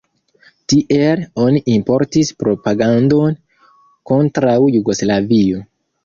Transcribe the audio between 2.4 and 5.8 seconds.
propagandon kontraŭ Jugoslavio.